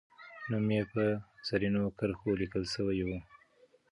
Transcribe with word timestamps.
نوم 0.49 0.67
یې 0.75 0.81
به 0.83 0.87
په 0.91 1.05
زرینو 1.47 1.83
کرښو 1.97 2.39
لیکل 2.41 2.63
سوی 2.73 2.99
وو. 3.07 3.19